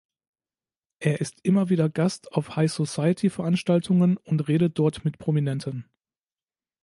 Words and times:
Er 0.97 1.21
ist 1.21 1.45
immer 1.45 1.69
wieder 1.69 1.87
Gast 1.87 2.31
auf 2.33 2.55
High-Society-Veranstaltungen 2.55 4.17
und 4.17 4.47
redet 4.47 4.79
dort 4.79 5.05
mit 5.05 5.19
Prominenten. 5.19 5.85